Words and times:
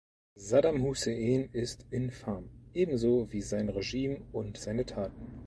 Saddam 0.35 0.81
Hussein 0.81 1.47
ist 1.53 1.85
infam, 1.91 2.49
ebenso 2.73 3.31
wie 3.31 3.43
sein 3.43 3.69
Regime 3.69 4.19
und 4.31 4.57
seine 4.57 4.83
Taten. 4.83 5.39